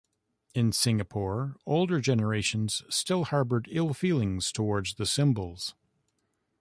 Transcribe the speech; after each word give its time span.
In 0.55 0.71
Singapore, 0.71 1.57
older 1.67 2.01
generations 2.01 2.81
still 2.89 3.25
harbored 3.25 3.67
ill 3.71 3.93
feelings 3.93 4.51
toward 4.51 4.87
the 4.97 5.05
symbols. 5.05 5.75